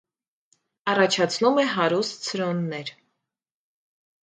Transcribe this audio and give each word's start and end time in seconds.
Առաջացնում 0.93 1.61
է 1.65 1.67
հարուստ 1.75 2.27
ցրոններ։ 2.31 2.93